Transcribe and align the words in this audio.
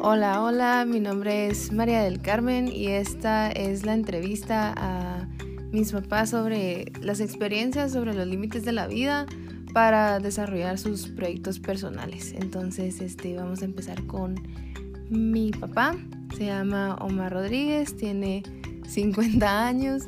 Hola, 0.00 0.44
hola, 0.44 0.84
mi 0.86 1.00
nombre 1.00 1.48
es 1.48 1.72
María 1.72 2.04
del 2.04 2.20
Carmen 2.20 2.68
y 2.68 2.86
esta 2.86 3.50
es 3.50 3.84
la 3.84 3.94
entrevista 3.94 4.72
a 4.76 5.28
mis 5.72 5.90
papás 5.90 6.30
sobre 6.30 6.92
las 7.00 7.18
experiencias, 7.18 7.90
sobre 7.90 8.14
los 8.14 8.24
límites 8.24 8.64
de 8.64 8.70
la 8.70 8.86
vida 8.86 9.26
para 9.74 10.20
desarrollar 10.20 10.78
sus 10.78 11.08
proyectos 11.08 11.58
personales. 11.58 12.32
Entonces, 12.32 13.00
este, 13.00 13.34
vamos 13.34 13.62
a 13.62 13.64
empezar 13.64 14.06
con 14.06 14.36
mi 15.10 15.50
papá. 15.50 15.96
Se 16.36 16.46
llama 16.46 16.94
Omar 17.00 17.32
Rodríguez, 17.32 17.96
tiene 17.96 18.44
50 18.86 19.66
años 19.66 20.04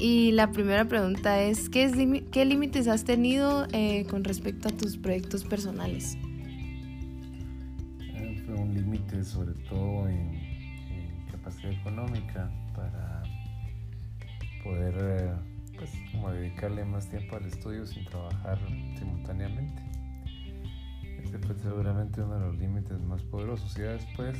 y 0.00 0.32
la 0.32 0.50
primera 0.50 0.86
pregunta 0.86 1.40
es, 1.42 1.68
¿qué, 1.68 2.24
qué 2.32 2.44
límites 2.44 2.88
has 2.88 3.04
tenido 3.04 3.68
eh, 3.70 4.04
con 4.10 4.24
respecto 4.24 4.66
a 4.66 4.72
tus 4.72 4.96
proyectos 4.96 5.44
personales? 5.44 6.18
Sobre 9.24 9.54
todo 9.68 10.08
en, 10.08 10.58
capacidad 11.30 11.72
económica 11.72 12.50
para 12.74 13.22
poder 14.62 14.94
eh, 14.98 15.34
pues, 15.76 15.90
dedicarle 16.34 16.84
más 16.84 17.08
tiempo 17.08 17.36
al 17.36 17.46
estudio 17.46 17.86
sin 17.86 18.04
trabajar 18.04 18.58
simultáneamente. 18.98 19.82
Este 21.22 21.38
fue 21.38 21.54
seguramente 21.56 22.22
uno 22.22 22.34
de 22.34 22.40
los 22.40 22.58
límites 22.58 23.00
más 23.00 23.22
poderosos. 23.22 23.76
Y 23.78 23.82
después 23.82 24.36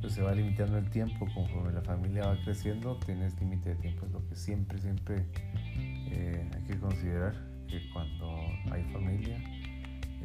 pues, 0.00 0.12
se 0.12 0.22
va 0.22 0.32
limitando 0.32 0.78
el 0.78 0.88
tiempo 0.90 1.26
conforme 1.34 1.72
la 1.72 1.82
familia 1.82 2.26
va 2.26 2.36
creciendo, 2.44 2.98
tienes 3.04 3.38
límite 3.40 3.70
de 3.70 3.74
tiempo, 3.76 4.06
es 4.06 4.12
lo 4.12 4.26
que 4.28 4.36
siempre, 4.36 4.78
siempre 4.78 5.26
eh, 5.76 6.48
hay 6.54 6.62
que 6.62 6.78
considerar 6.78 7.34
que 7.66 7.80
cuando 7.92 8.36
hay 8.70 8.84
familia 8.92 9.38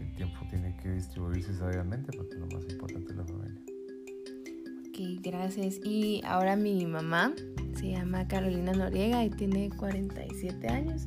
el 0.02 0.14
tiempo 0.16 0.40
tiene 0.50 0.76
que 0.78 0.90
distribuirse 0.92 1.54
sabiamente 1.56 2.12
porque 2.16 2.36
lo 2.38 2.48
más 2.48 2.64
importante 2.70 3.12
es 3.12 3.18
la 3.18 3.26
familia. 3.26 3.62
Ok, 4.88 5.24
gracias. 5.24 5.80
Y 5.84 6.22
ahora 6.26 6.56
mi 6.56 6.86
mamá 6.86 7.34
se 7.76 7.92
llama 7.92 8.28
Carolina 8.28 8.74
Noriega 8.74 9.24
y 9.24 9.30
tiene 9.30 9.70
47 9.70 10.68
años. 10.68 11.06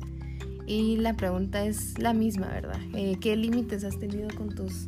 Y 0.67 0.97
la 0.97 1.15
pregunta 1.15 1.63
es 1.63 1.97
la 1.99 2.13
misma, 2.13 2.47
¿verdad? 2.47 2.79
Eh, 2.93 3.17
¿Qué 3.21 3.35
límites 3.35 3.83
has 3.83 3.99
tenido 3.99 4.29
con 4.35 4.49
tus 4.49 4.87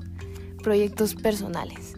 proyectos 0.64 1.14
personales? 1.14 1.94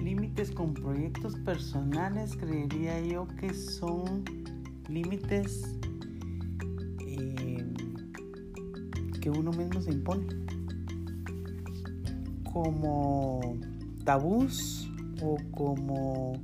Límites 0.00 0.52
con 0.52 0.72
proyectos 0.72 1.34
personales, 1.40 2.36
creería 2.36 3.00
yo 3.00 3.26
que 3.40 3.52
son 3.52 4.24
límites 4.88 5.75
uno 9.30 9.50
mismo 9.52 9.80
se 9.80 9.92
impone. 9.92 10.26
Como 12.44 13.58
tabús 14.04 14.90
o 15.22 15.36
como 15.50 16.34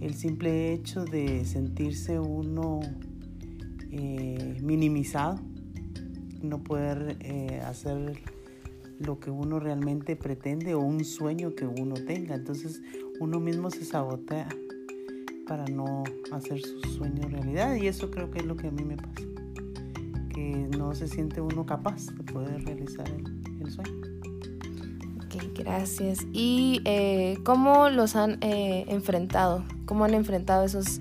el 0.00 0.14
simple 0.14 0.72
hecho 0.72 1.04
de 1.04 1.44
sentirse 1.44 2.18
uno 2.18 2.80
eh, 3.90 4.58
minimizado, 4.62 5.38
no 6.42 6.62
poder 6.62 7.16
eh, 7.20 7.60
hacer 7.64 8.18
lo 8.98 9.18
que 9.20 9.30
uno 9.30 9.60
realmente 9.60 10.16
pretende 10.16 10.74
o 10.74 10.80
un 10.80 11.04
sueño 11.04 11.54
que 11.54 11.66
uno 11.66 11.94
tenga. 11.94 12.34
Entonces 12.34 12.82
uno 13.20 13.40
mismo 13.40 13.70
se 13.70 13.84
sabotea 13.84 14.48
para 15.46 15.66
no 15.66 16.04
hacer 16.32 16.60
su 16.60 16.80
sueño 16.82 17.28
realidad 17.28 17.76
y 17.76 17.86
eso 17.86 18.10
creo 18.10 18.30
que 18.30 18.38
es 18.38 18.46
lo 18.46 18.56
que 18.56 18.68
a 18.68 18.70
mí 18.70 18.84
me 18.84 18.96
pasa 18.96 19.32
que 20.42 20.76
no 20.76 20.94
se 20.94 21.06
siente 21.06 21.40
uno 21.40 21.64
capaz 21.64 22.06
de 22.06 22.22
poder 22.32 22.64
realizar 22.64 23.06
el, 23.08 23.70
sueño. 23.70 23.92
Ok, 25.24 25.56
gracias. 25.56 26.26
¿Y 26.32 26.82
eh, 26.84 27.38
cómo 27.44 27.88
los 27.90 28.16
han 28.16 28.38
eh, 28.42 28.84
enfrentado? 28.88 29.64
¿Cómo 29.86 30.04
han 30.04 30.14
enfrentado 30.14 30.64
esos, 30.64 31.00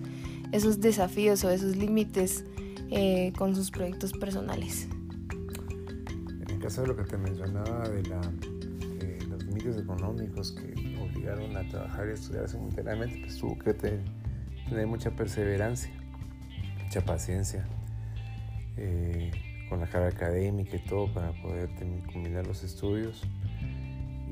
esos 0.51 0.79
desafíos 0.79 1.43
o 1.43 1.49
esos 1.49 1.75
límites 1.75 2.45
eh, 2.91 3.33
con 3.37 3.55
sus 3.55 3.71
proyectos 3.71 4.13
personales? 4.13 4.87
En 6.29 6.49
el 6.49 6.59
caso 6.59 6.81
de 6.81 6.87
lo 6.87 6.95
que 6.95 7.03
te 7.03 7.17
mencionaba 7.17 7.89
de, 7.89 8.03
la, 8.03 8.21
de 8.99 9.25
los 9.27 9.43
límites 9.43 9.75
económicos 9.77 10.51
que 10.51 10.97
obligaron 11.01 11.57
a 11.57 11.67
trabajar 11.67 12.07
y 12.09 12.11
estudiar 12.11 12.47
simultáneamente, 12.47 13.21
pues 13.21 13.37
tuvo 13.37 13.57
que 13.57 13.73
tener 13.73 14.87
mucha 14.87 15.09
perseverancia, 15.15 15.91
mucha 16.83 17.03
paciencia 17.03 17.67
eh, 18.77 19.31
con 19.69 19.79
la 19.79 19.87
carga 19.87 20.09
académica 20.09 20.75
y 20.75 20.79
todo 20.85 21.11
para 21.13 21.31
poder 21.41 21.69
combinar 22.11 22.45
los 22.45 22.63
estudios. 22.63 23.21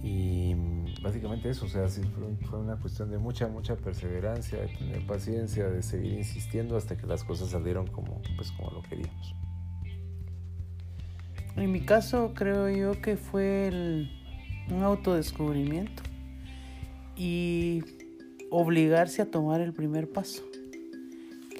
Y 0.03 0.55
mm, 0.55 1.01
básicamente 1.01 1.49
eso, 1.49 1.65
o 1.65 1.69
sea, 1.69 1.87
fue, 1.87 2.59
una 2.59 2.77
cuestión 2.77 3.09
de 3.09 3.17
mucha, 3.17 3.47
mucha 3.47 3.75
perseverancia, 3.75 4.59
de 4.59 4.67
tener 4.67 5.05
paciencia, 5.05 5.69
de 5.69 5.81
seguir 5.81 6.13
insistiendo 6.13 6.77
hasta 6.77 6.97
que 6.97 7.05
las 7.05 7.23
cosas 7.23 7.49
salieron 7.49 7.87
como, 7.87 8.21
pues, 8.35 8.51
como 8.51 8.71
lo 8.71 8.81
queríamos. 8.81 9.35
En 11.55 11.71
mi 11.71 11.81
caso 11.81 12.33
creo 12.33 12.69
yo 12.69 13.01
que 13.01 13.17
fue 13.17 14.07
un 14.69 14.83
autodescubrimiento 14.83 16.03
y 17.17 17.83
obligarse 18.49 19.21
a 19.21 19.29
tomar 19.29 19.59
el 19.59 19.73
primer 19.73 20.09
paso 20.09 20.43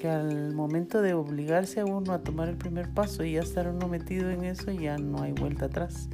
que 0.00 0.08
al 0.08 0.54
momento 0.54 1.02
de 1.02 1.12
obligarse 1.12 1.80
a 1.80 1.84
uno 1.84 2.12
a 2.12 2.22
tomar 2.22 2.48
el 2.48 2.56
primer 2.56 2.88
paso 2.94 3.22
y 3.22 3.32
ya 3.32 3.40
estar 3.40 3.68
uno 3.68 3.86
metido 3.86 4.30
en 4.30 4.44
eso, 4.44 4.70
ya 4.70 4.96
no 4.96 5.22
hay 5.22 5.32
vuelta 5.32 5.66
atrás. 5.66 6.08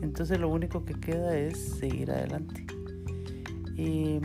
Entonces 0.00 0.38
lo 0.38 0.48
único 0.48 0.84
que 0.84 0.94
queda 0.94 1.36
es 1.36 1.58
seguir 1.58 2.12
adelante. 2.12 2.64
Y 3.76 4.20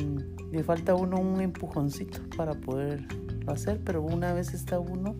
le 0.52 0.64
falta 0.64 0.94
uno 0.94 1.18
un 1.18 1.42
empujoncito 1.42 2.20
para 2.38 2.54
poderlo 2.54 3.08
hacer, 3.48 3.82
pero 3.84 4.04
una 4.04 4.34
vez 4.34 4.54
está 4.54 4.80
uno, 4.80 5.16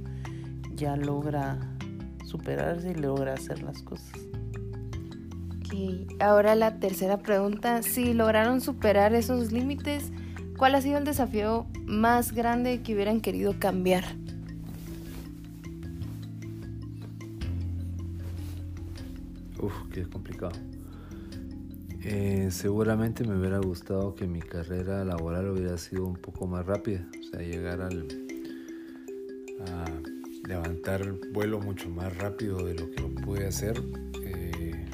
ya 0.76 0.96
logra 0.96 1.58
superarse 2.24 2.92
y 2.92 2.96
logra 2.96 3.34
hacer 3.34 3.64
las 3.64 3.82
cosas. 3.82 4.12
Okay. 5.66 6.06
Ahora 6.20 6.54
la 6.54 6.80
tercera 6.80 7.18
pregunta, 7.18 7.82
si 7.82 8.14
lograron 8.14 8.62
superar 8.62 9.16
esos 9.16 9.52
límites, 9.52 10.12
¿Cuál 10.58 10.74
ha 10.74 10.82
sido 10.82 10.98
el 10.98 11.04
desafío 11.04 11.68
más 11.86 12.32
grande 12.32 12.82
que 12.82 12.96
hubieran 12.96 13.22
querido 13.22 13.54
cambiar? 13.60 14.04
Uf, 19.62 19.74
qué 19.94 20.04
complicado. 20.10 20.54
Eh, 22.04 22.48
seguramente 22.50 23.24
me 23.24 23.38
hubiera 23.38 23.60
gustado 23.60 24.16
que 24.16 24.26
mi 24.26 24.40
carrera 24.42 25.06
laboral 25.06 25.50
hubiera 25.52 25.78
sido 25.78 26.06
un 26.06 26.16
poco 26.16 26.48
más 26.48 26.66
rápida, 26.66 27.06
o 27.20 27.24
sea, 27.24 27.42
llegar 27.42 27.82
al, 27.82 28.08
a 29.68 29.86
levantar 30.48 31.14
vuelo 31.34 31.60
mucho 31.60 31.88
más 31.90 32.18
rápido 32.18 32.66
de 32.66 32.74
lo 32.74 32.90
que 32.90 33.04
pude 33.24 33.46
hacer, 33.46 33.80
eh, 34.24 34.86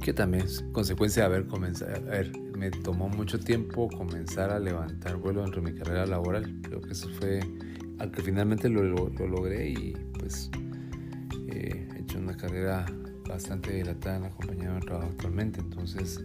que 0.00 0.12
también 0.12 0.46
es 0.46 0.64
consecuencia 0.72 1.22
de 1.22 1.26
haber 1.26 1.46
comenzado, 1.46 1.94
a 1.94 1.98
ver, 1.98 2.32
me 2.60 2.70
tomó 2.70 3.08
mucho 3.08 3.40
tiempo 3.40 3.88
comenzar 3.88 4.50
a 4.50 4.58
levantar 4.58 5.16
vuelo 5.16 5.40
dentro 5.40 5.62
de 5.62 5.72
mi 5.72 5.78
carrera 5.78 6.04
laboral. 6.04 6.60
Creo 6.60 6.82
que 6.82 6.92
eso 6.92 7.08
fue, 7.18 7.40
aunque 7.98 8.20
finalmente 8.20 8.68
lo, 8.68 8.82
logré 8.82 9.70
y 9.70 9.96
pues 10.18 10.50
eh, 11.48 11.88
he 11.96 12.00
hecho 12.00 12.18
una 12.18 12.36
carrera 12.36 12.84
bastante 13.26 13.72
dilatada 13.72 14.16
en 14.16 14.22
la 14.24 14.30
compañía 14.30 14.68
donde 14.68 14.84
trabajo 14.84 15.08
actualmente. 15.08 15.60
Entonces, 15.60 16.20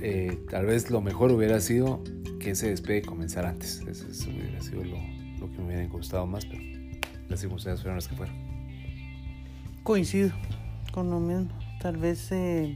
eh, 0.00 0.38
tal 0.48 0.64
vez 0.64 0.90
lo 0.90 1.02
mejor 1.02 1.30
hubiera 1.30 1.60
sido 1.60 2.02
que 2.40 2.52
ese 2.52 2.70
despegue 2.70 3.02
comenzara 3.02 3.50
antes. 3.50 3.82
Eso, 3.86 4.30
hubiera 4.30 4.62
sido 4.62 4.84
lo, 4.84 4.96
lo, 5.38 5.52
que 5.52 5.58
me 5.58 5.66
hubiera 5.66 5.86
gustado 5.88 6.26
más, 6.26 6.46
pero 6.46 6.62
las 7.28 7.40
circunstancias 7.40 7.82
fueron 7.82 7.96
las 7.96 8.08
que 8.08 8.16
fueron. 8.16 8.34
Coincido 9.82 10.30
con 10.92 11.10
lo 11.10 11.20
mismo. 11.20 11.50
Tal 11.82 11.98
vez 11.98 12.32
eh, 12.32 12.74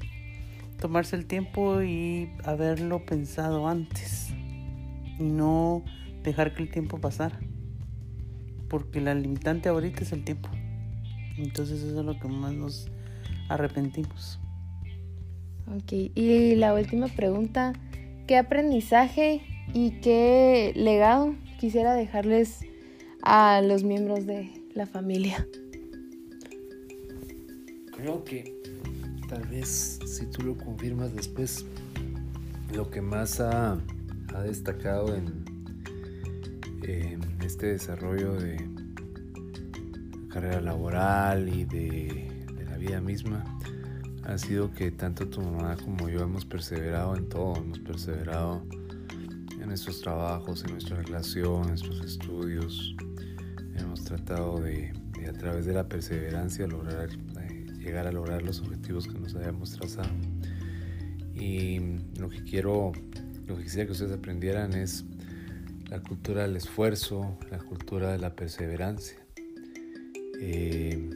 tomarse 0.81 1.17
el 1.17 1.27
tiempo 1.27 1.83
y 1.83 2.31
haberlo 2.45 3.05
pensado 3.05 3.69
antes 3.69 4.31
y 5.19 5.25
no 5.25 5.85
dejar 6.23 6.55
que 6.55 6.63
el 6.63 6.71
tiempo 6.71 6.99
pasara 6.99 7.39
porque 8.69 9.01
la 9.01 9.15
limitante 9.15 9.69
ahorita 9.69 10.03
es 10.03 10.13
el 10.13 10.25
tiempo. 10.25 10.49
Entonces 11.37 11.83
eso 11.83 12.01
es 12.01 12.07
lo 12.07 12.19
que 12.19 12.29
más 12.29 12.53
nos 12.53 12.91
arrepentimos. 13.49 14.39
Ok 15.77 15.93
y 16.15 16.55
la 16.57 16.75
última 16.75 17.09
pregunta 17.09 17.73
qué 18.27 18.37
aprendizaje 18.37 19.43
y 19.75 20.01
qué 20.01 20.73
legado 20.75 21.35
quisiera 21.59 21.95
dejarles 21.95 22.61
a 23.23 23.61
los 23.63 23.85
miembros 23.85 24.27
de 24.27 24.51
la 24.75 24.87
familia 24.87 25.47
creo 28.01 28.25
que 28.25 28.60
tal 29.31 29.47
vez 29.47 30.01
si 30.05 30.27
tú 30.27 30.43
lo 30.43 30.57
confirmas 30.57 31.15
después, 31.15 31.65
lo 32.75 32.91
que 32.91 33.01
más 33.01 33.41
ha, 33.41 33.79
destacado 34.45 35.15
en, 35.15 35.49
este 37.45 37.67
desarrollo 37.67 38.35
de 38.35 38.57
carrera 40.29 40.61
laboral 40.61 41.49
y 41.49 41.65
de, 41.65 42.47
la 42.69 42.77
vida 42.77 43.01
misma 43.01 43.45
ha 44.25 44.39
sido 44.39 44.73
que 44.73 44.91
tanto 44.91 45.29
tu 45.29 45.43
mamá 45.43 45.77
como 45.77 46.09
yo 46.09 46.21
hemos 46.21 46.45
perseverado 46.45 47.17
en 47.17 47.29
todo, 47.29 47.57
hemos 47.57 47.79
perseverado 47.79 48.63
en 49.61 49.67
nuestros 49.67 50.01
trabajos, 50.01 50.65
en 50.65 50.73
nuestra 50.73 51.03
relación, 51.03 51.63
en 51.63 51.69
nuestros 51.69 52.05
estudios. 52.05 52.97
Hemos 53.77 54.05
tratado 54.05 54.61
de, 54.61 54.93
a 55.29 55.33
través 55.33 55.67
de 55.67 55.75
la 55.75 55.89
perseverancia 55.89 56.67
lograr 56.67 57.09
llegar 57.81 58.07
a 58.07 58.13
lograr 58.13 58.43
los 58.43 58.61
objetivos 58.61 59.07
que 59.07 59.19
nos 59.19 59.35
habíamos 59.35 59.73
trazado. 59.73 60.11
Y 61.35 61.81
lo 62.19 62.29
que 62.29 62.43
quiero, 62.45 62.93
lo 63.47 63.57
que 63.57 63.65
quisiera 63.65 63.87
que 63.87 63.93
ustedes 63.93 64.13
aprendieran 64.13 64.75
es 64.75 65.05
la 65.89 66.01
cultura 66.01 66.43
del 66.43 66.57
esfuerzo, 66.57 67.37
la 67.51 67.59
cultura 67.59 68.13
de 68.13 68.19
la 68.19 68.37
perseverancia. 68.37 69.19
Eh, 70.41 71.11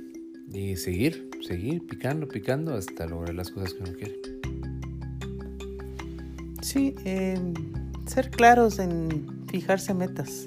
y 0.52 0.76
seguir, 0.76 1.31
seguir 1.46 1.87
picando, 1.87 2.28
picando 2.28 2.75
hasta 2.75 3.06
lograr 3.06 3.34
las 3.34 3.50
cosas 3.50 3.75
que 3.75 3.82
uno 3.82 3.93
quiere. 3.93 4.14
Sí, 6.62 6.94
eh, 7.05 7.38
ser 8.06 8.31
claros 8.31 8.78
en 8.78 9.46
fijarse 9.49 9.94
metas, 9.94 10.46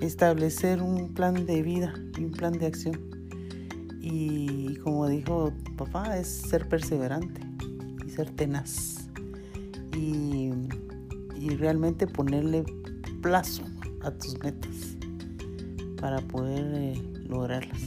establecer 0.00 0.82
un 0.82 1.12
plan 1.14 1.46
de 1.46 1.62
vida 1.62 1.94
y 2.18 2.24
un 2.24 2.32
plan 2.32 2.52
de 2.52 2.66
acción. 2.66 3.09
Y 4.00 4.76
como 4.76 5.08
dijo 5.08 5.52
papá, 5.76 6.18
es 6.18 6.26
ser 6.26 6.68
perseverante 6.68 7.42
y 8.06 8.10
ser 8.10 8.30
tenaz. 8.30 9.08
Y, 9.96 10.50
y 11.38 11.50
realmente 11.56 12.06
ponerle 12.06 12.64
plazo 13.20 13.62
a 14.02 14.10
tus 14.10 14.38
metas 14.42 14.96
para 16.00 16.20
poder 16.20 16.64
eh, 16.74 17.02
lograrlas. 17.28 17.80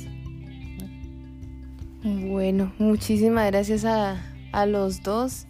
Bueno, 2.03 2.73
muchísimas 2.77 3.47
gracias 3.47 3.85
a, 3.85 4.21
a 4.51 4.65
los 4.65 5.01
dos. 5.01 5.47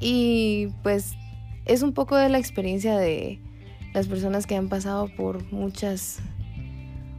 Y 0.00 0.68
pues 0.82 1.14
es 1.64 1.82
un 1.82 1.92
poco 1.92 2.14
de 2.16 2.28
la 2.28 2.38
experiencia 2.38 2.96
de 2.96 3.40
las 3.94 4.06
personas 4.06 4.46
que 4.46 4.54
han 4.54 4.68
pasado 4.68 5.08
por 5.16 5.50
muchas 5.52 6.20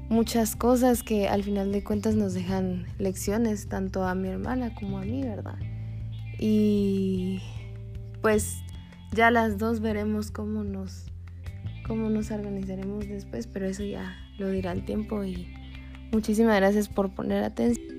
muchas 0.09 0.56
cosas 0.56 1.03
que 1.03 1.27
al 1.27 1.44
final 1.44 1.71
de 1.71 1.83
cuentas 1.83 2.15
nos 2.15 2.33
dejan 2.33 2.88
lecciones 2.97 3.69
tanto 3.69 4.03
a 4.03 4.15
mi 4.15 4.27
hermana 4.27 4.73
como 4.73 4.97
a 4.97 5.01
mí, 5.01 5.23
¿verdad? 5.23 5.57
Y 6.39 7.41
pues 8.21 8.57
ya 9.13 9.31
las 9.31 9.57
dos 9.57 9.79
veremos 9.79 10.31
cómo 10.31 10.63
nos 10.63 11.06
cómo 11.88 12.09
nos 12.09 12.29
organizaremos 12.29 13.07
después, 13.07 13.47
pero 13.47 13.65
eso 13.65 13.83
ya 13.83 14.15
lo 14.38 14.50
dirá 14.50 14.71
el 14.71 14.85
tiempo 14.85 15.23
y 15.23 15.47
muchísimas 16.11 16.56
gracias 16.57 16.88
por 16.88 17.13
poner 17.13 17.44
atención. 17.44 17.98